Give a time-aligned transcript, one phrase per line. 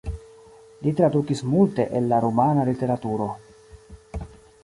[0.85, 3.27] Li tradukis multe el la rumana literaturo.